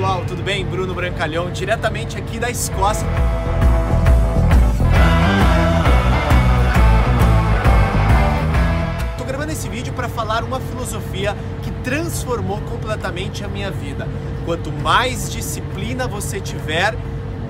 [0.00, 0.64] pessoal, tudo bem?
[0.64, 3.06] Bruno Brancalhão, diretamente aqui da Escócia.
[9.18, 14.08] Tô gravando esse vídeo para falar uma filosofia que transformou completamente a minha vida.
[14.46, 16.96] Quanto mais disciplina você tiver,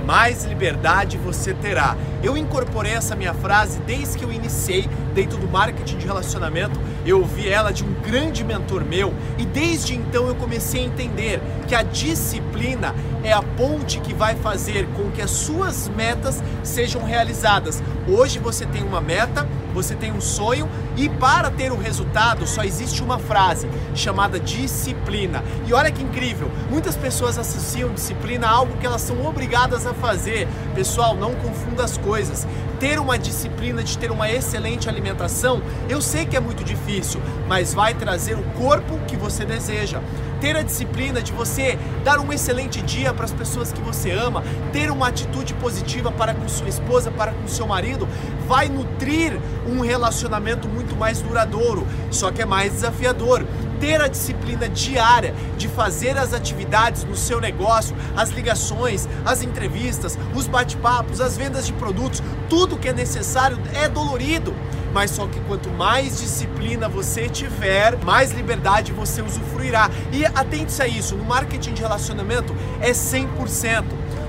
[0.00, 1.96] mais liberdade você terá.
[2.22, 6.78] Eu incorporei essa minha frase desde que eu iniciei dentro do marketing de relacionamento.
[7.04, 11.40] Eu ouvi ela de um grande mentor meu e desde então eu comecei a entender
[11.66, 17.02] que a disciplina é a ponte que vai fazer com que as suas metas sejam
[17.04, 17.82] realizadas.
[18.10, 22.64] Hoje você tem uma meta, você tem um sonho e para ter o resultado só
[22.64, 25.44] existe uma frase chamada disciplina.
[25.64, 29.94] E olha que incrível, muitas pessoas associam disciplina a algo que elas são obrigadas a
[29.94, 30.48] fazer.
[30.74, 32.48] Pessoal, não confunda as coisas.
[32.80, 37.72] Ter uma disciplina de ter uma excelente alimentação, eu sei que é muito difícil, mas
[37.72, 40.00] vai trazer o corpo que você deseja
[40.40, 44.42] ter a disciplina de você dar um excelente dia para as pessoas que você ama,
[44.72, 48.08] ter uma atitude positiva para com sua esposa, para com seu marido,
[48.46, 53.44] vai nutrir um relacionamento muito mais duradouro, só que é mais desafiador
[53.80, 60.18] ter a disciplina diária de fazer as atividades no seu negócio, as ligações, as entrevistas,
[60.34, 64.54] os bate-papos, as vendas de produtos, tudo que é necessário é dolorido.
[64.92, 69.88] Mas só que quanto mais disciplina você tiver, mais liberdade você usufruirá.
[70.12, 73.84] E atente-se a isso, no marketing de relacionamento é 100%.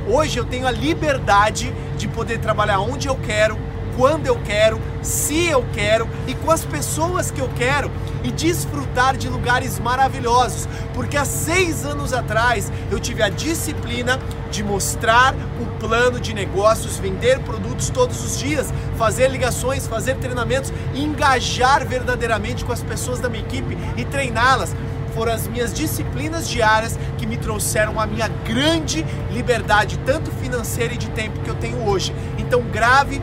[0.08, 3.58] Hoje eu tenho a liberdade de poder trabalhar onde eu quero,
[4.02, 7.92] quando eu quero, se eu quero e com as pessoas que eu quero
[8.24, 14.64] e desfrutar de lugares maravilhosos, porque há seis anos atrás eu tive a disciplina de
[14.64, 21.86] mostrar o plano de negócios, vender produtos todos os dias, fazer ligações, fazer treinamentos, engajar
[21.86, 24.76] verdadeiramente com as pessoas da minha equipe e treiná-las
[25.14, 30.98] foram as minhas disciplinas diárias que me trouxeram a minha grande liberdade, tanto financeira e
[30.98, 32.16] de tempo que eu tenho hoje.
[32.40, 33.22] Então grave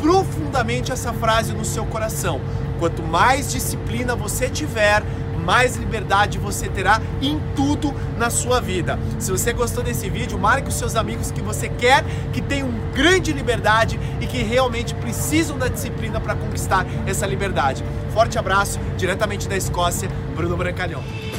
[0.00, 2.40] profundamente essa frase no seu coração.
[2.78, 5.02] Quanto mais disciplina você tiver,
[5.44, 8.98] mais liberdade você terá em tudo na sua vida.
[9.18, 13.32] Se você gostou desse vídeo, marque os seus amigos que você quer que tenham grande
[13.32, 17.84] liberdade e que realmente precisam da disciplina para conquistar essa liberdade.
[18.12, 21.29] Forte abraço, diretamente da Escócia, Bruno Brancalhão.